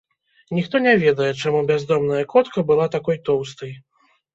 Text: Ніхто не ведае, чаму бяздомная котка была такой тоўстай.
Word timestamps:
Ніхто 0.59 0.81
не 0.85 0.93
ведае, 1.03 1.29
чаму 1.43 1.61
бяздомная 1.69 2.25
котка 2.35 2.59
была 2.75 2.93
такой 3.01 3.25
тоўстай. 3.31 3.81